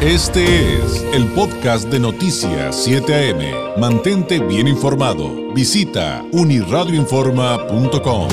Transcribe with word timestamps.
Este 0.00 0.76
es 0.76 1.02
el 1.12 1.26
podcast 1.32 1.88
de 1.88 1.98
Noticias 1.98 2.84
7 2.84 3.32
AM. 3.32 3.80
Mantente 3.80 4.38
bien 4.38 4.68
informado. 4.68 5.52
Visita 5.52 6.24
uniradioinforma.com. 6.30 8.28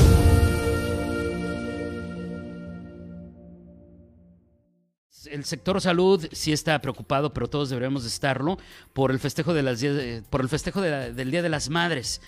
El 5.26 5.44
sector 5.44 5.82
salud 5.82 6.28
sí 6.32 6.54
está 6.54 6.80
preocupado, 6.84 7.34
pero 7.34 7.48
todos 7.48 7.70
deberíamos 7.70 8.06
estarlo 8.06 8.60
por 8.94 9.10
el 9.10 9.18
festejo 9.18 9.56
de 9.56 9.64
las 9.64 9.84
por 10.30 10.42
el 10.42 10.50
festejo 10.50 10.82
del 10.82 11.32
Día 11.32 11.42
de 11.42 11.50
las 11.50 11.72
Madres. 11.72 12.22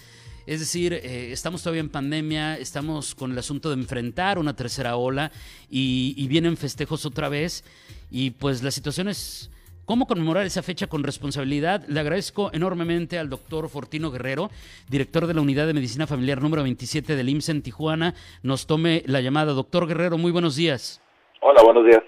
Es 0.48 0.62
decir, 0.62 0.94
eh, 0.94 1.34
estamos 1.34 1.62
todavía 1.62 1.82
en 1.82 1.90
pandemia, 1.90 2.58
estamos 2.58 3.14
con 3.14 3.34
el 3.34 3.38
asunto 3.38 3.68
de 3.68 3.76
enfrentar 3.76 4.40
una 4.40 4.56
tercera 4.56 4.96
ola 4.96 5.30
y, 5.70 6.26
vienen 6.30 6.56
festejos 6.56 7.06
otra 7.06 7.28
vez. 7.28 7.66
Y 8.10 8.32
pues 8.32 8.64
la 8.64 8.72
situación 8.72 9.10
es 9.10 9.52
cómo 9.84 10.08
conmemorar 10.08 10.46
esa 10.46 10.64
fecha 10.64 10.88
con 10.88 11.04
responsabilidad. 11.04 11.84
Le 11.90 12.00
agradezco 12.00 12.50
enormemente 12.54 13.20
al 13.20 13.30
doctor 13.30 13.68
Fortino 13.68 14.10
Guerrero, 14.10 14.50
director 14.90 15.28
de 15.28 15.34
la 15.34 15.42
Unidad 15.42 15.68
de 15.68 15.74
Medicina 15.74 16.08
Familiar 16.08 16.42
número 16.42 16.64
27 16.64 17.18
del 17.18 17.28
IMSS 17.28 17.50
en 17.50 17.62
Tijuana. 17.62 18.14
Nos 18.42 18.68
tome 18.68 19.04
la 19.06 19.20
llamada. 19.20 19.52
Doctor 19.52 19.86
Guerrero, 19.86 20.18
muy 20.18 20.32
buenos 20.32 20.56
días. 20.56 21.02
Hola, 21.42 21.62
buenos 21.62 21.86
días. 21.86 22.04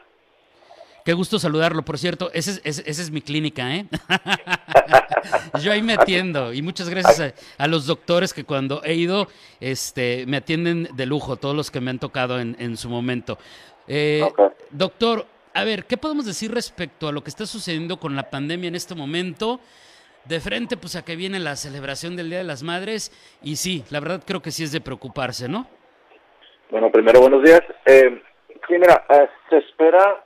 Qué 1.06 1.14
gusto 1.14 1.40
saludarlo, 1.40 1.84
por 1.84 1.98
cierto. 1.98 2.30
Esa 2.34 2.52
es, 2.52 2.62
ese, 2.64 2.90
es 2.90 3.12
mi 3.12 3.22
clínica, 3.22 3.76
¿eh? 3.76 3.86
Yo 5.62 5.72
ahí 5.72 5.82
me 5.82 5.94
atiendo 5.94 6.54
y 6.54 6.62
muchas 6.62 6.90
gracias 6.90 7.34
a, 7.58 7.68
los 7.68 7.86
doctores 7.86 8.34
que 8.34 8.44
cuando 8.44 8.84
he 8.84 8.94
ido 8.94 9.28
este, 9.60 10.26
me 10.28 10.38
atienden 10.38 10.90
de 10.94 11.06
lujo, 11.06 11.38
todos 11.38 11.56
los 11.56 11.72
que 11.72 11.82
me 11.82 11.90
han 11.90 12.00
tocado 12.00 12.40
en, 12.40 12.78
su 12.78 12.90
momento. 12.90 13.38
Eh, 13.88 14.24
doctor, 14.72 15.26
a 15.54 15.64
ver, 15.64 15.86
¿qué 15.86 15.98
podemos 15.98 16.26
decir 16.26 16.54
respecto 16.54 17.08
a 17.08 17.12
lo 17.12 17.24
que 17.24 17.30
está 17.30 17.46
sucediendo 17.46 17.98
con 17.98 18.16
la 18.16 18.30
pandemia 18.30 18.68
en 18.68 18.76
este 18.76 18.96
momento? 18.96 19.60
De 20.26 20.40
frente, 20.40 20.78
pues 20.78 20.96
a 20.96 21.04
que 21.04 21.16
viene 21.16 21.40
la 21.40 21.56
celebración 21.56 22.16
del 22.16 22.30
Día 22.30 22.40
de 22.40 22.44
las 22.44 22.62
Madres 22.62 23.12
y 23.42 23.56
sí, 23.56 23.84
la 23.90 24.00
verdad 24.00 24.22
creo 24.26 24.42
que 24.42 24.52
sí 24.52 24.64
es 24.64 24.72
de 24.72 24.82
preocuparse, 24.82 25.50
¿no? 25.50 25.68
Bueno, 26.70 26.92
primero 26.92 27.20
buenos 27.22 27.44
días. 27.44 27.62
Eh, 27.86 28.22
sí, 28.68 28.74
mira, 28.78 29.06
eh, 29.10 29.28
se 29.50 29.58
espera 29.58 30.24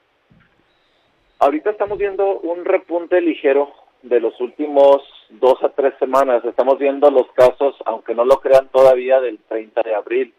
Ahorita 1.44 1.72
estamos 1.72 1.98
viendo 1.98 2.40
un 2.40 2.64
repunte 2.64 3.20
ligero 3.20 3.74
de 4.02 4.22
los 4.22 4.40
últimos 4.40 5.02
dos 5.30 5.62
a 5.62 5.68
tres 5.76 5.94
semanas. 6.00 6.42
Estamos 6.46 6.80
viendo 6.80 7.12
los 7.12 7.30
casos, 7.34 7.76
aunque 7.86 8.16
no 8.16 8.24
lo 8.24 8.40
crean 8.40 8.70
todavía, 8.70 9.20
del 9.20 9.40
30 9.50 9.82
de 9.84 9.94
abril. 9.94 10.34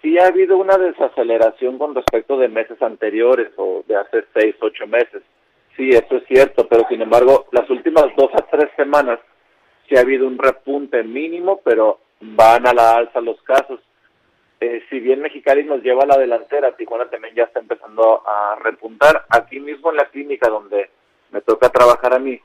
Sí 0.00 0.18
ha 0.18 0.28
habido 0.28 0.56
una 0.56 0.78
desaceleración 0.78 1.76
con 1.76 1.94
respecto 1.94 2.38
de 2.38 2.48
meses 2.48 2.80
anteriores 2.80 3.52
o 3.58 3.84
de 3.86 3.94
hace 3.94 4.24
seis, 4.32 4.56
ocho 4.62 4.86
meses. 4.86 5.22
Sí, 5.76 5.90
eso 5.90 6.16
es 6.16 6.24
cierto, 6.26 6.66
pero 6.66 6.88
sin 6.88 7.02
embargo, 7.02 7.44
las 7.52 7.68
últimas 7.68 8.06
dos 8.16 8.30
a 8.32 8.46
tres 8.50 8.70
semanas 8.74 9.20
sí 9.86 9.98
ha 9.98 10.00
habido 10.00 10.26
un 10.26 10.38
repunte 10.38 11.02
mínimo, 11.02 11.60
pero 11.62 11.98
van 12.22 12.66
a 12.66 12.72
la 12.72 12.92
alza 12.92 13.20
los 13.20 13.38
casos. 13.42 13.80
Eh, 14.62 14.80
si 14.88 15.00
bien 15.00 15.20
Mexicali 15.20 15.64
nos 15.64 15.82
lleva 15.82 16.04
a 16.04 16.06
la 16.06 16.16
delantera, 16.16 16.76
Tijuana 16.76 17.10
también 17.10 17.34
ya 17.34 17.42
está 17.42 17.58
empezando 17.58 18.22
a 18.24 18.54
repuntar. 18.62 19.24
Aquí 19.28 19.58
mismo 19.58 19.90
en 19.90 19.96
la 19.96 20.04
clínica 20.04 20.48
donde 20.48 20.88
me 21.32 21.40
toca 21.40 21.68
trabajar 21.68 22.14
a 22.14 22.20
mí, 22.20 22.40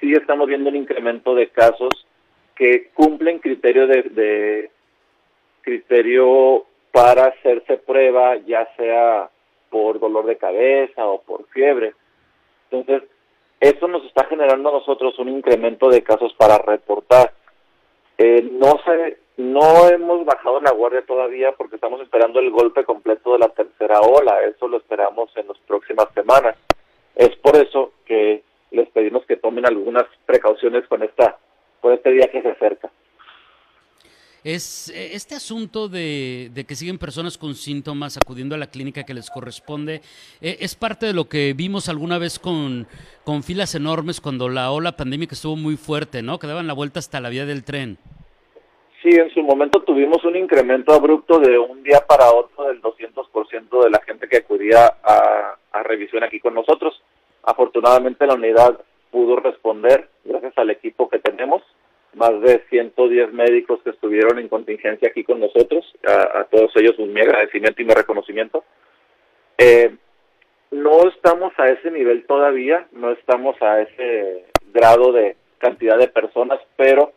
sí 0.00 0.14
estamos 0.14 0.48
viendo 0.48 0.70
un 0.70 0.76
incremento 0.76 1.34
de 1.34 1.50
casos 1.50 2.06
que 2.54 2.88
cumplen 2.94 3.40
criterio 3.40 3.86
de, 3.86 4.70
criterio 5.60 6.64
para 6.90 7.26
hacerse 7.26 7.76
prueba, 7.76 8.36
ya 8.36 8.66
sea 8.78 9.28
por 9.68 10.00
dolor 10.00 10.24
de 10.24 10.38
cabeza 10.38 11.04
o 11.04 11.20
por 11.20 11.46
fiebre. 11.48 11.92
Entonces, 12.70 13.06
eso 13.60 13.86
nos 13.86 14.02
está 14.06 14.24
generando 14.28 14.70
a 14.70 14.78
nosotros 14.80 15.18
un 15.18 15.28
incremento 15.28 15.90
de 15.90 16.02
casos 16.02 16.32
para 16.38 16.56
reportar. 16.56 17.34
Eh, 18.18 18.48
no 18.52 18.78
se 18.84 19.18
no 19.36 19.88
hemos 19.88 20.24
bajado 20.24 20.60
la 20.60 20.70
guardia 20.70 21.02
todavía 21.04 21.52
porque 21.52 21.74
estamos 21.74 22.00
esperando 22.00 22.38
el 22.38 22.50
golpe 22.50 22.84
completo 22.84 23.32
de 23.32 23.40
la 23.40 23.48
tercera 23.48 24.00
ola. 24.00 24.40
Eso 24.42 24.68
lo 24.68 24.76
esperamos 24.76 25.30
en 25.36 25.48
las 25.48 25.58
próximas 25.66 26.06
semanas. 26.14 26.56
Es 27.16 27.34
por 27.36 27.56
eso 27.56 27.92
que 28.06 28.42
les 28.70 28.88
pedimos 28.90 29.26
que 29.26 29.36
tomen 29.36 29.66
algunas 29.66 30.04
precauciones 30.26 30.86
con 30.86 31.02
esta, 31.02 31.38
con 31.80 31.92
este 31.92 32.10
día 32.10 32.28
que 32.28 32.42
se 32.42 32.50
acerca. 32.50 32.90
Es 34.44 34.90
eh, 34.90 35.14
este 35.14 35.34
asunto 35.34 35.88
de, 35.88 36.50
que 36.68 36.74
siguen 36.74 36.98
personas 36.98 37.38
con 37.38 37.54
síntomas 37.54 38.18
acudiendo 38.18 38.54
a 38.54 38.58
la 38.58 38.66
clínica 38.66 39.04
que 39.04 39.14
les 39.14 39.30
corresponde, 39.30 40.02
eh, 40.40 40.58
es 40.60 40.76
parte 40.76 41.06
de 41.06 41.14
lo 41.14 41.24
que 41.24 41.54
vimos 41.56 41.88
alguna 41.88 42.18
vez 42.18 42.38
con, 42.38 42.86
con 43.24 43.42
filas 43.42 43.74
enormes 43.74 44.20
cuando 44.20 44.48
la 44.50 44.70
ola 44.70 44.92
pandémica 44.92 45.34
estuvo 45.34 45.56
muy 45.56 45.76
fuerte, 45.76 46.22
¿no? 46.22 46.38
Que 46.38 46.46
daban 46.46 46.66
la 46.66 46.74
vuelta 46.74 46.98
hasta 46.98 47.20
la 47.20 47.30
vía 47.30 47.46
del 47.46 47.64
tren. 47.64 47.98
Sí, 49.04 49.10
en 49.10 49.28
su 49.34 49.42
momento 49.42 49.82
tuvimos 49.82 50.24
un 50.24 50.34
incremento 50.34 50.94
abrupto 50.94 51.38
de 51.38 51.58
un 51.58 51.82
día 51.82 52.00
para 52.08 52.32
otro 52.32 52.68
del 52.68 52.80
200% 52.80 53.84
de 53.84 53.90
la 53.90 54.00
gente 54.00 54.26
que 54.30 54.38
acudía 54.38 54.94
a, 55.02 55.58
revisión 55.82 56.24
aquí 56.24 56.40
con 56.40 56.54
nosotros. 56.54 57.02
Afortunadamente 57.42 58.26
la 58.26 58.32
unidad 58.32 58.80
pudo 59.10 59.36
responder 59.36 60.08
gracias 60.24 60.56
al 60.56 60.70
equipo 60.70 61.10
que 61.10 61.18
tenemos, 61.18 61.62
más 62.16 62.40
de 62.40 62.62
110 62.70 63.32
médicos 63.32 63.80
que 63.82 63.90
estuvieron 63.90 64.38
en 64.38 64.48
contingencia 64.48 65.08
aquí 65.08 65.24
con 65.24 65.40
nosotros, 65.40 65.84
a, 66.06 66.44
todos 66.44 66.72
ellos 66.76 66.98
un 66.98 67.12
mi 67.12 67.20
agradecimiento 67.20 67.82
y 67.82 67.84
mi 67.84 67.94
reconocimiento. 67.94 68.64
Eh, 69.58 69.94
no 70.70 71.08
estamos 71.08 71.52
a 71.58 71.68
ese 71.68 71.90
nivel 71.90 72.26
todavía, 72.26 72.86
no 72.92 73.12
estamos 73.12 73.60
a 73.62 73.80
ese 73.82 74.46
grado 74.72 75.12
de 75.12 75.36
cantidad 75.58 75.96
de 75.98 76.08
personas, 76.08 76.58
pero 76.76 77.12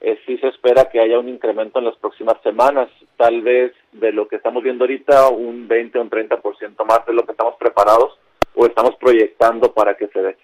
eh, 0.00 0.18
sí 0.26 0.38
se 0.38 0.48
espera 0.48 0.88
que 0.90 1.00
haya 1.00 1.18
un 1.18 1.28
incremento 1.28 1.78
en 1.78 1.86
las 1.86 1.96
próximas 1.96 2.36
semanas, 2.42 2.88
tal 3.16 3.42
vez 3.42 3.72
de 3.92 4.12
lo 4.12 4.28
que 4.28 4.36
estamos 4.36 4.62
viendo 4.62 4.84
ahorita, 4.84 5.28
un 5.30 5.66
20 5.66 5.98
o 5.98 6.02
un 6.02 6.10
30% 6.10 6.84
más 6.84 7.04
de 7.06 7.14
lo 7.14 7.24
que 7.24 7.32
estamos 7.32 7.56
preparados 7.56 8.18
o 8.54 8.66
estamos 8.66 8.94
proyectando 8.96 9.72
para 9.72 9.96
que 9.96 10.08
se 10.08 10.20
dé. 10.20 10.36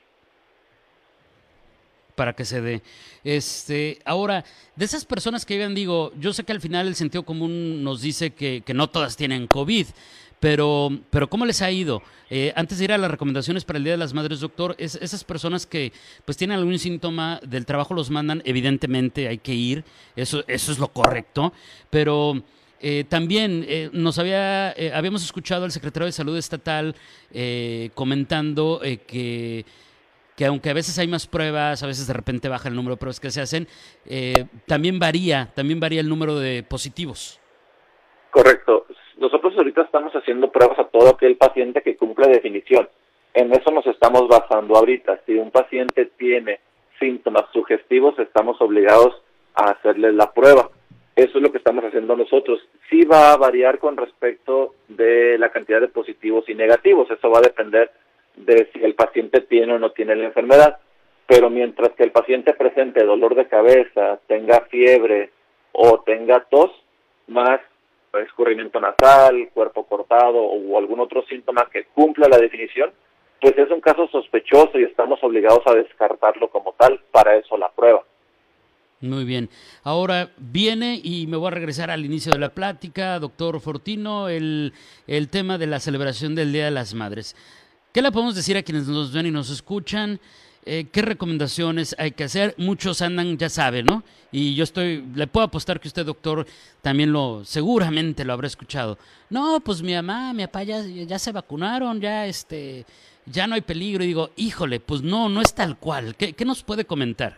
Para 2.14 2.32
que 2.34 2.44
se 2.44 2.60
dé. 2.60 2.82
Este, 3.24 3.98
ahora, 4.04 4.44
de 4.76 4.84
esas 4.84 5.04
personas 5.04 5.44
que 5.44 5.54
llegan, 5.54 5.74
digo, 5.74 6.12
yo 6.18 6.32
sé 6.32 6.44
que 6.44 6.52
al 6.52 6.60
final 6.60 6.86
el 6.86 6.94
sentido 6.94 7.24
común 7.24 7.82
nos 7.82 8.02
dice 8.02 8.30
que, 8.30 8.62
que 8.64 8.74
no 8.74 8.88
todas 8.88 9.16
tienen 9.16 9.48
COVID, 9.48 9.86
pero, 10.44 10.90
pero 11.08 11.30
¿cómo 11.30 11.46
les 11.46 11.62
ha 11.62 11.70
ido? 11.70 12.02
Eh, 12.28 12.52
antes 12.54 12.76
de 12.76 12.84
ir 12.84 12.92
a 12.92 12.98
las 12.98 13.10
recomendaciones 13.10 13.64
para 13.64 13.78
el 13.78 13.84
Día 13.84 13.94
de 13.94 13.96
las 13.96 14.12
Madres, 14.12 14.40
doctor, 14.40 14.74
es, 14.78 14.94
esas 14.96 15.24
personas 15.24 15.64
que 15.64 15.90
pues 16.26 16.36
tienen 16.36 16.58
algún 16.58 16.78
síntoma 16.78 17.40
del 17.46 17.64
trabajo 17.64 17.94
los 17.94 18.10
mandan, 18.10 18.42
evidentemente 18.44 19.26
hay 19.26 19.38
que 19.38 19.54
ir, 19.54 19.84
eso, 20.16 20.44
eso 20.46 20.70
es 20.70 20.78
lo 20.78 20.88
correcto, 20.88 21.54
pero 21.88 22.42
eh, 22.78 23.04
también 23.08 23.64
eh, 23.66 23.88
nos 23.94 24.18
había, 24.18 24.74
habíamos 24.94 25.24
escuchado 25.24 25.64
al 25.64 25.72
secretario 25.72 26.04
de 26.04 26.12
Salud 26.12 26.36
Estatal 26.36 26.94
comentando 27.94 28.82
que 29.06 29.64
que 30.36 30.46
aunque 30.46 30.70
a 30.70 30.74
veces 30.74 30.98
hay 30.98 31.08
más 31.08 31.26
pruebas, 31.26 31.82
a 31.82 31.86
veces 31.86 32.06
de 32.06 32.14
repente 32.14 32.48
baja 32.48 32.68
el 32.68 32.74
número 32.74 32.94
de 32.96 33.00
pruebas 33.00 33.20
que 33.20 33.30
se 33.30 33.40
hacen, 33.40 33.68
también 34.66 34.98
varía, 34.98 35.50
también 35.54 35.80
varía 35.80 36.00
el 36.00 36.08
número 36.08 36.38
de 36.38 36.62
positivos. 36.62 37.40
Correcto. 38.30 38.86
Nosotros 39.16 39.54
ahorita 39.56 39.82
estamos 39.82 40.12
haciendo 40.12 40.50
pruebas 40.50 40.78
a 40.80 40.84
todo 40.84 41.10
aquel 41.10 41.36
paciente 41.36 41.82
que 41.82 41.96
cumple 41.96 42.26
definición. 42.28 42.88
En 43.32 43.52
eso 43.52 43.70
nos 43.70 43.86
estamos 43.86 44.26
basando 44.28 44.76
ahorita. 44.76 45.20
Si 45.24 45.34
un 45.34 45.50
paciente 45.50 46.06
tiene 46.18 46.60
síntomas 46.98 47.44
sugestivos, 47.52 48.18
estamos 48.18 48.60
obligados 48.60 49.14
a 49.54 49.70
hacerle 49.70 50.12
la 50.12 50.32
prueba. 50.32 50.68
Eso 51.16 51.38
es 51.38 51.42
lo 51.42 51.52
que 51.52 51.58
estamos 51.58 51.84
haciendo 51.84 52.16
nosotros. 52.16 52.58
Sí 52.90 53.04
va 53.04 53.32
a 53.32 53.36
variar 53.36 53.78
con 53.78 53.96
respecto 53.96 54.74
de 54.88 55.38
la 55.38 55.50
cantidad 55.50 55.80
de 55.80 55.88
positivos 55.88 56.48
y 56.48 56.54
negativos. 56.54 57.08
Eso 57.08 57.30
va 57.30 57.38
a 57.38 57.42
depender 57.42 57.92
de 58.36 58.70
si 58.72 58.82
el 58.82 58.94
paciente 58.94 59.40
tiene 59.40 59.74
o 59.74 59.78
no 59.78 59.90
tiene 59.90 60.16
la 60.16 60.24
enfermedad. 60.24 60.78
Pero 61.26 61.48
mientras 61.50 61.90
que 61.92 62.02
el 62.02 62.12
paciente 62.12 62.52
presente 62.52 63.04
dolor 63.04 63.34
de 63.34 63.48
cabeza, 63.48 64.18
tenga 64.26 64.62
fiebre 64.70 65.30
o 65.72 66.00
tenga 66.00 66.44
tos, 66.50 66.70
más 67.26 67.60
escurrimiento 68.22 68.80
nasal, 68.80 69.48
cuerpo 69.52 69.86
cortado 69.86 70.38
o 70.38 70.78
algún 70.78 71.00
otro 71.00 71.24
síntoma 71.26 71.68
que 71.72 71.86
cumpla 71.86 72.28
la 72.28 72.38
definición, 72.38 72.92
pues 73.40 73.58
es 73.58 73.70
un 73.70 73.80
caso 73.80 74.08
sospechoso 74.08 74.78
y 74.78 74.84
estamos 74.84 75.18
obligados 75.22 75.62
a 75.66 75.74
descartarlo 75.74 76.48
como 76.48 76.74
tal, 76.78 77.00
para 77.10 77.36
eso 77.36 77.56
la 77.56 77.70
prueba. 77.70 78.04
Muy 79.00 79.24
bien. 79.24 79.50
Ahora 79.82 80.30
viene, 80.38 80.98
y 81.02 81.26
me 81.26 81.36
voy 81.36 81.48
a 81.48 81.50
regresar 81.50 81.90
al 81.90 82.06
inicio 82.06 82.32
de 82.32 82.38
la 82.38 82.54
plática, 82.54 83.18
doctor 83.18 83.60
Fortino, 83.60 84.28
el, 84.30 84.72
el 85.06 85.28
tema 85.28 85.58
de 85.58 85.66
la 85.66 85.78
celebración 85.78 86.34
del 86.34 86.52
Día 86.52 86.64
de 86.66 86.70
las 86.70 86.94
Madres. 86.94 87.36
¿Qué 87.94 88.02
le 88.02 88.10
podemos 88.10 88.34
decir 88.34 88.56
a 88.56 88.62
quienes 88.64 88.88
nos 88.88 89.14
ven 89.14 89.26
y 89.26 89.30
nos 89.30 89.50
escuchan? 89.50 90.18
Eh, 90.66 90.86
¿Qué 90.92 91.00
recomendaciones 91.00 91.94
hay 91.96 92.10
que 92.10 92.24
hacer? 92.24 92.52
Muchos 92.58 93.00
andan, 93.02 93.38
ya 93.38 93.48
saben, 93.48 93.86
¿no? 93.86 94.02
Y 94.32 94.56
yo 94.56 94.64
estoy, 94.64 95.04
le 95.14 95.28
puedo 95.28 95.46
apostar 95.46 95.78
que 95.78 95.86
usted, 95.86 96.04
doctor, 96.04 96.44
también 96.82 97.12
lo, 97.12 97.44
seguramente 97.44 98.24
lo 98.24 98.32
habrá 98.32 98.48
escuchado. 98.48 98.98
No, 99.30 99.60
pues 99.64 99.80
mi 99.80 99.94
mamá, 99.94 100.32
mi 100.32 100.44
papá 100.44 100.64
ya, 100.64 100.80
ya 100.80 101.20
se 101.20 101.30
vacunaron, 101.30 102.00
ya 102.00 102.26
este, 102.26 102.84
ya 103.26 103.46
no 103.46 103.54
hay 103.54 103.60
peligro. 103.60 104.02
Y 104.02 104.08
digo, 104.08 104.30
híjole, 104.34 104.80
pues 104.80 105.02
no, 105.02 105.28
no 105.28 105.40
es 105.40 105.54
tal 105.54 105.78
cual. 105.78 106.16
¿Qué, 106.16 106.32
qué 106.32 106.44
nos 106.44 106.64
puede 106.64 106.84
comentar? 106.86 107.36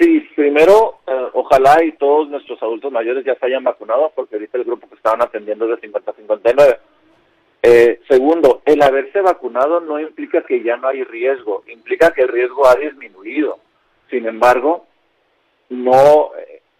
Sí, 0.00 0.26
primero, 0.34 0.98
eh, 1.06 1.28
ojalá 1.34 1.84
y 1.84 1.92
todos 1.92 2.28
nuestros 2.28 2.60
adultos 2.60 2.90
mayores 2.90 3.24
ya 3.24 3.36
se 3.36 3.46
hayan 3.46 3.62
vacunado, 3.62 4.10
porque 4.16 4.34
ahorita 4.34 4.58
el 4.58 4.64
grupo 4.64 4.88
que 4.88 4.96
estaban 4.96 5.22
atendiendo 5.22 5.66
es 5.66 5.76
de 5.76 5.86
50 5.86 6.10
a 6.10 6.14
59. 6.14 6.78
Eh, 7.62 8.00
segundo, 8.08 8.62
el 8.64 8.82
haberse 8.82 9.20
vacunado 9.20 9.80
no 9.80 9.98
implica 9.98 10.42
que 10.42 10.62
ya 10.62 10.76
no 10.76 10.88
hay 10.88 11.02
riesgo, 11.04 11.64
implica 11.66 12.12
que 12.12 12.22
el 12.22 12.28
riesgo 12.28 12.66
ha 12.66 12.76
disminuido. 12.76 13.58
Sin 14.10 14.26
embargo, 14.26 14.86
no 15.68 16.30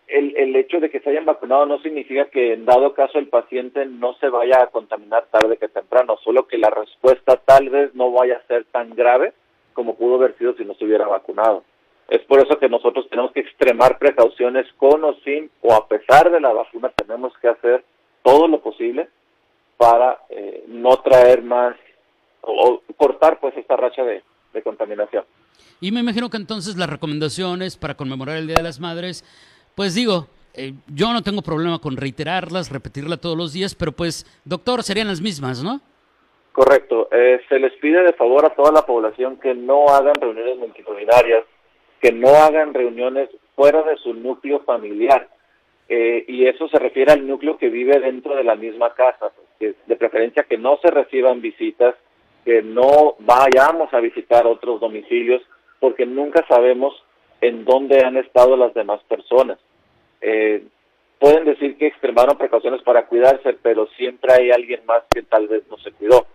el, 0.08 0.34
el 0.36 0.56
hecho 0.56 0.80
de 0.80 0.90
que 0.90 1.00
se 1.00 1.10
hayan 1.10 1.26
vacunado 1.26 1.66
no 1.66 1.78
significa 1.80 2.26
que 2.26 2.54
en 2.54 2.64
dado 2.64 2.94
caso 2.94 3.18
el 3.18 3.28
paciente 3.28 3.84
no 3.86 4.14
se 4.14 4.28
vaya 4.28 4.62
a 4.62 4.68
contaminar 4.68 5.26
tarde 5.30 5.58
que 5.58 5.68
temprano, 5.68 6.16
solo 6.24 6.46
que 6.46 6.58
la 6.58 6.70
respuesta 6.70 7.36
tal 7.44 7.68
vez 7.68 7.94
no 7.94 8.10
vaya 8.10 8.36
a 8.38 8.46
ser 8.46 8.64
tan 8.64 8.94
grave 8.94 9.32
como 9.74 9.96
pudo 9.96 10.16
haber 10.16 10.36
sido 10.38 10.54
si 10.54 10.64
no 10.64 10.74
se 10.74 10.84
hubiera 10.84 11.06
vacunado. 11.06 11.62
Es 12.08 12.20
por 12.22 12.40
eso 12.40 12.58
que 12.58 12.70
nosotros 12.70 13.06
tenemos 13.10 13.32
que 13.32 13.40
extremar 13.40 13.98
precauciones 13.98 14.66
con 14.78 15.04
o 15.04 15.14
sin 15.24 15.50
o 15.60 15.74
a 15.74 15.86
pesar 15.86 16.30
de 16.30 16.40
la 16.40 16.52
vacuna 16.52 16.90
tenemos 16.96 17.36
que 17.38 17.48
hacer 17.48 17.84
todo 18.22 18.48
lo 18.48 18.60
posible 18.60 19.08
para 19.78 20.18
eh, 20.28 20.64
no 20.68 20.98
traer 20.98 21.42
más 21.42 21.74
o, 22.42 22.82
cortar 22.96 23.40
pues 23.40 23.56
esta 23.56 23.76
racha 23.76 24.02
de, 24.04 24.22
contaminación. 24.64 25.24
Y 25.80 25.92
me 25.92 26.00
imagino 26.00 26.28
que 26.28 26.36
entonces 26.36 26.76
las 26.76 26.90
recomendaciones 26.90 27.76
para 27.76 27.94
conmemorar 27.94 28.38
el 28.38 28.48
Día 28.48 28.56
de 28.56 28.64
las 28.64 28.80
Madres, 28.80 29.24
pues 29.76 29.94
digo, 29.94 30.26
eh, 30.52 30.72
yo 30.92 31.12
no 31.12 31.22
tengo 31.22 31.42
problema 31.42 31.78
con 31.78 31.96
reiterarlas, 31.96 32.72
repetirla 32.72 33.18
todos 33.18 33.38
los 33.38 33.52
días, 33.52 33.76
pero 33.76 33.92
pues, 33.92 34.26
doctor, 34.44 34.82
serían 34.82 35.06
las 35.06 35.20
mismas, 35.20 35.62
¿no? 35.62 35.80
Correcto. 36.50 37.08
Eh, 37.12 37.40
se 37.48 37.60
les 37.60 37.72
pide 37.74 38.02
de 38.02 38.14
favor 38.14 38.44
a 38.44 38.50
toda 38.50 38.72
la 38.72 38.84
población 38.84 39.36
que 39.36 39.54
no 39.54 39.86
hagan 39.90 40.14
reuniones 40.20 40.58
multitudinarias, 40.58 41.44
que 42.00 42.10
no 42.10 42.30
hagan 42.30 42.74
reuniones 42.74 43.30
fuera 43.54 43.84
de 43.84 43.96
su 43.98 44.12
núcleo 44.12 44.64
familiar. 44.64 45.28
Y 45.88 46.46
eso 46.46 46.68
se 46.68 46.78
refiere 46.78 47.12
al 47.12 47.26
núcleo 47.26 47.56
que 47.56 47.70
vive 47.70 47.98
dentro 47.98 48.36
de 48.36 48.44
la 48.44 48.54
misma 48.56 48.94
casa 48.94 49.32
que 49.58 49.74
de 49.86 49.96
preferencia 49.96 50.44
que 50.44 50.58
no 50.58 50.78
se 50.80 50.90
reciban 50.90 51.40
visitas, 51.40 51.94
que 52.44 52.62
no 52.62 53.16
vayamos 53.20 53.92
a 53.92 54.00
visitar 54.00 54.46
otros 54.46 54.80
domicilios, 54.80 55.42
porque 55.80 56.06
nunca 56.06 56.44
sabemos 56.48 56.94
en 57.40 57.64
dónde 57.64 58.04
han 58.04 58.16
estado 58.16 58.56
las 58.56 58.74
demás 58.74 59.00
personas. 59.04 59.58
Eh, 60.20 60.64
pueden 61.18 61.44
decir 61.44 61.76
que 61.76 61.86
extremaron 61.86 62.38
precauciones 62.38 62.82
para 62.82 63.06
cuidarse, 63.06 63.54
pero 63.62 63.86
siempre 63.96 64.32
hay 64.32 64.50
alguien 64.50 64.80
más 64.86 65.02
que 65.10 65.22
tal 65.22 65.48
vez 65.48 65.64
no 65.70 65.76
se 65.78 65.92
cuidó. 65.92 66.26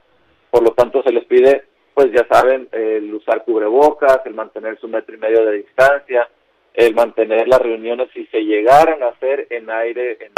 Por 0.51 0.63
lo 0.63 0.71
tanto, 0.71 1.01
se 1.03 1.11
les 1.11 1.25
pide, 1.25 1.63
pues 1.94 2.11
ya 2.11 2.25
saben, 2.29 2.67
el 2.71 3.13
usar 3.13 3.44
cubrebocas, 3.44 4.21
el 4.25 4.33
mantener 4.33 4.79
su 4.79 4.88
metro 4.88 5.15
y 5.15 5.19
medio 5.19 5.45
de 5.45 5.57
distancia, 5.57 6.29
el 6.73 6.95
mantener 6.95 7.47
las 7.47 7.61
reuniones 7.61 8.09
si 8.13 8.25
se 8.27 8.41
llegaran 8.41 9.03
a 9.03 9.09
hacer 9.09 9.47
en 9.49 9.69
aire, 9.69 10.17
en 10.25 10.33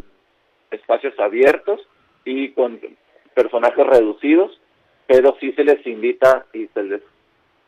espacios 0.71 1.17
abiertos, 1.19 1.81
y 2.25 2.49
con 2.51 2.79
personajes 3.33 3.85
reducidos, 3.85 4.59
pero 5.07 5.37
sí 5.39 5.51
se 5.53 5.63
les 5.63 5.85
invita 5.85 6.45
y 6.53 6.67
se 6.67 6.83
les 6.83 7.01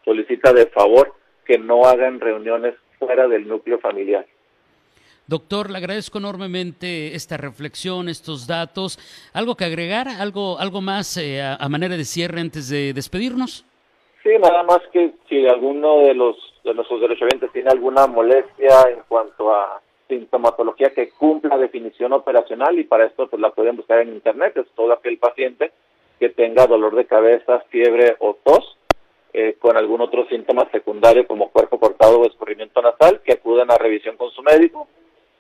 solicita 0.03 0.51
de 0.53 0.65
favor 0.67 1.13
que 1.45 1.57
no 1.57 1.85
hagan 1.85 2.19
reuniones 2.19 2.75
fuera 2.97 3.27
del 3.27 3.47
núcleo 3.47 3.79
familiar. 3.79 4.25
Doctor, 5.27 5.69
le 5.69 5.77
agradezco 5.77 6.19
enormemente 6.19 7.13
esta 7.13 7.35
reflexión, 7.35 8.07
estos 8.07 8.47
datos. 8.47 8.97
¿Algo 9.33 9.55
que 9.55 9.65
agregar? 9.65 10.07
¿Algo, 10.07 10.57
algo 10.57 10.79
más 10.79 11.17
eh, 11.17 11.41
a, 11.41 11.67
manera 11.67 11.97
de 11.97 12.05
cierre 12.05 12.39
antes 12.39 12.69
de 12.69 12.93
despedirnos? 12.93 13.65
Sí, 14.23 14.29
nada 14.41 14.63
más 14.63 14.79
que 14.93 15.11
si 15.27 15.45
alguno 15.45 15.99
de 15.99 16.13
los 16.13 16.37
de 16.69 16.75
nuestros 16.75 17.01
derechohabientes 17.01 17.51
tiene 17.51 17.69
alguna 17.69 18.07
molestia 18.07 18.89
en 18.89 19.01
cuanto 19.07 19.53
a 19.53 19.81
sintomatología 20.07 20.91
que 20.91 21.09
cumpla 21.09 21.57
definición 21.57 22.13
operacional 22.13 22.77
y 22.79 22.83
para 22.83 23.05
esto 23.05 23.27
pues 23.27 23.41
la 23.41 23.51
pueden 23.51 23.75
buscar 23.75 23.99
en 23.99 24.09
internet, 24.09 24.55
es 24.57 24.67
todo 24.75 24.93
aquel 24.93 25.17
paciente 25.17 25.71
que 26.19 26.29
tenga 26.29 26.65
dolor 26.65 26.95
de 26.95 27.05
cabeza, 27.05 27.59
fiebre 27.69 28.15
o 28.19 28.35
tos 28.43 28.77
eh, 29.33 29.55
con 29.59 29.77
algún 29.77 30.01
otro 30.01 30.25
síntoma 30.27 30.67
secundario 30.71 31.27
como 31.27 31.51
cuerpo 31.51 31.79
cortado 31.79 32.21
o 32.21 32.25
escurrimiento 32.25 32.81
nasal, 32.81 33.21
que 33.23 33.33
acudan 33.33 33.69
a 33.69 33.77
revisión 33.77 34.17
con 34.17 34.31
su 34.31 34.41
médico 34.41 34.87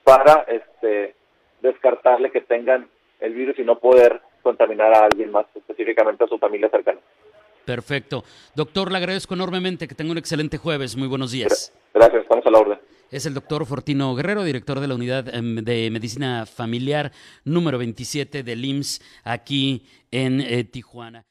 para 0.03 0.45
este 0.47 1.15
descartarle 1.61 2.29
que 2.29 2.41
tengan 2.41 2.87
el 3.19 3.33
virus 3.33 3.57
y 3.57 3.63
no 3.63 3.79
poder 3.79 4.21
contaminar 4.43 4.93
a 4.93 5.05
alguien 5.05 5.31
más, 5.31 5.47
específicamente 5.55 6.23
a 6.23 6.27
su 6.27 6.37
familia 6.37 6.69
cercana. 6.69 6.99
Perfecto. 7.67 8.23
Doctor, 8.55 8.91
le 8.93 8.97
agradezco 8.97 9.33
enormemente 9.33 9.89
que 9.89 9.95
tenga 9.95 10.13
un 10.13 10.17
excelente 10.17 10.57
jueves. 10.57 10.95
Muy 10.95 11.09
buenos 11.09 11.31
días. 11.31 11.73
Gracias, 11.93 12.21
estamos 12.21 12.45
a 12.45 12.49
la 12.49 12.59
orden. 12.59 12.79
Es 13.11 13.25
el 13.25 13.33
doctor 13.33 13.65
Fortino 13.65 14.15
Guerrero, 14.15 14.45
director 14.45 14.79
de 14.79 14.87
la 14.87 14.95
Unidad 14.95 15.35
em, 15.35 15.57
de 15.57 15.91
Medicina 15.91 16.45
Familiar 16.45 17.11
número 17.43 17.77
27 17.77 18.43
del 18.43 18.63
IMSS 18.63 19.01
aquí 19.25 19.85
en 20.11 20.39
eh, 20.39 20.63
Tijuana. 20.63 21.25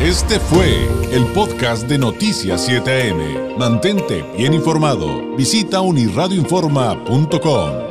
Este 0.00 0.40
fue 0.40 0.88
el 1.12 1.26
podcast 1.34 1.86
de 1.86 1.98
Noticias 1.98 2.66
7am. 2.66 3.58
Mantente 3.58 4.24
bien 4.38 4.54
informado. 4.54 5.36
Visita 5.36 5.82
unirradioinforma.com. 5.82 7.85